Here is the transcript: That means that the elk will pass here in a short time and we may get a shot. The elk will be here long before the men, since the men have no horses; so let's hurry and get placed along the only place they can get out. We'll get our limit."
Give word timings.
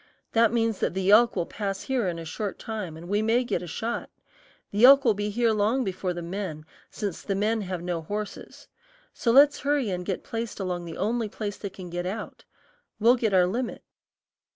That 0.31 0.51
means 0.51 0.79
that 0.79 0.95
the 0.95 1.11
elk 1.11 1.35
will 1.35 1.45
pass 1.45 1.81
here 1.83 2.07
in 2.07 2.17
a 2.17 2.25
short 2.25 2.57
time 2.57 2.97
and 2.97 3.07
we 3.07 3.21
may 3.21 3.43
get 3.43 3.61
a 3.61 3.67
shot. 3.67 4.09
The 4.71 4.83
elk 4.83 5.05
will 5.05 5.13
be 5.13 5.29
here 5.29 5.51
long 5.51 5.83
before 5.83 6.11
the 6.11 6.23
men, 6.23 6.65
since 6.89 7.21
the 7.21 7.35
men 7.35 7.61
have 7.61 7.83
no 7.83 8.01
horses; 8.01 8.67
so 9.13 9.29
let's 9.29 9.59
hurry 9.59 9.91
and 9.91 10.03
get 10.03 10.23
placed 10.23 10.59
along 10.59 10.85
the 10.85 10.97
only 10.97 11.29
place 11.29 11.57
they 11.57 11.69
can 11.69 11.91
get 11.91 12.07
out. 12.07 12.45
We'll 12.99 13.13
get 13.15 13.31
our 13.35 13.45
limit." 13.45 13.83